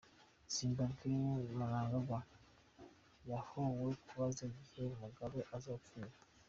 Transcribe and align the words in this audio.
Zimbabwe: 0.53 1.09
Mnangagwa 1.57 2.19
yahowe 3.31 3.89
kubaza 4.05 4.41
igihe 4.51 4.83
Mugabe 4.99 5.39
azopfira. 5.57 6.17